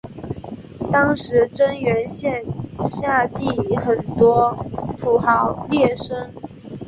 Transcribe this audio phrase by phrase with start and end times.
[0.91, 2.43] 当时真源县
[2.83, 3.45] 辖地
[3.77, 4.65] 很多
[4.97, 6.27] 土豪劣绅。